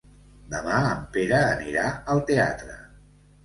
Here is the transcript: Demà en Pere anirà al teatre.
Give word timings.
Demà 0.53 0.79
en 0.93 1.03
Pere 1.19 1.43
anirà 1.51 1.87
al 2.17 2.25
teatre. 2.33 2.83